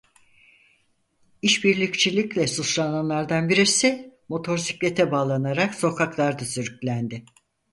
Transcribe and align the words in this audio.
İşbirlikçilikle 1.41 2.47
suçlananlardan 2.47 3.49
birisi 3.49 4.15
motorsiklete 4.29 5.11
bağlanarak 5.11 5.75
sokaklarda 5.75 6.45
sürüklendi. 6.45 7.25